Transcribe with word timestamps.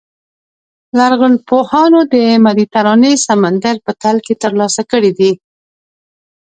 لرغونپوهانو 0.97 1.99
د 2.13 2.15
مدیترانې 2.45 3.13
سمندر 3.27 3.75
په 3.85 3.91
تل 4.01 4.17
کې 4.25 4.33
ترلاسه 4.43 4.81
کړي 4.91 5.11
دي. 5.19 5.31